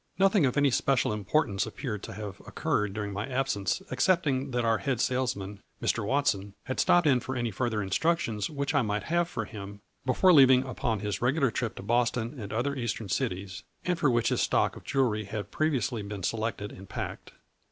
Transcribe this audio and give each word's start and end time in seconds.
Nothing 0.17 0.47
of 0.47 0.57
any 0.57 0.71
special 0.71 1.11
impor 1.11 1.45
tance 1.45 1.67
appeared 1.67 2.01
to 2.01 2.13
have 2.13 2.39
occurred 2.47 2.91
during 2.95 3.13
my 3.13 3.27
absence 3.27 3.83
excepting 3.91 4.49
that 4.49 4.65
our 4.65 4.79
head 4.79 4.99
salesman, 4.99 5.61
Mr. 5.79 6.03
Watson, 6.03 6.55
had 6.63 6.79
stopped 6.79 7.05
in 7.05 7.19
for 7.19 7.35
any 7.35 7.51
further 7.51 7.83
in 7.83 7.91
structions 7.91 8.49
which 8.49 8.73
I 8.73 8.81
might 8.81 9.03
have 9.03 9.29
for 9.29 9.45
him, 9.45 9.79
before 10.03 10.33
leaving 10.33 10.63
upon 10.63 11.01
his 11.01 11.21
regular 11.21 11.51
trip 11.51 11.75
to 11.75 11.83
Boston 11.83 12.39
and 12.39 12.51
other 12.51 12.73
eastern 12.75 13.09
cities, 13.09 13.61
and 13.85 13.99
for 13.99 14.09
which 14.09 14.29
his 14.29 14.41
stock 14.41 14.75
of 14.75 14.83
jewelry 14.83 15.25
had 15.25 15.51
previously 15.51 16.01
been 16.01 16.23
selected 16.23 16.71
and 16.71 16.89
packed. 16.89 17.33